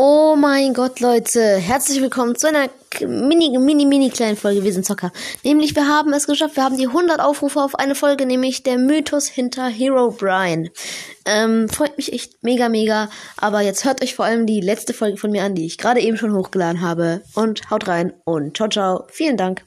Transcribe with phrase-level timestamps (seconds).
[0.00, 1.56] Oh mein Gott, Leute.
[1.56, 2.68] Herzlich willkommen zu einer
[3.00, 4.62] mini, mini, mini kleinen Folge.
[4.62, 5.10] Wir sind Zocker.
[5.42, 6.54] Nämlich, wir haben es geschafft.
[6.54, 10.70] Wir haben die 100 Aufrufe auf eine Folge, nämlich der Mythos hinter Hero Brian.
[11.24, 13.10] Ähm, freut mich echt mega, mega.
[13.38, 15.98] Aber jetzt hört euch vor allem die letzte Folge von mir an, die ich gerade
[15.98, 17.22] eben schon hochgeladen habe.
[17.34, 19.04] Und haut rein und ciao, ciao.
[19.08, 19.64] Vielen Dank.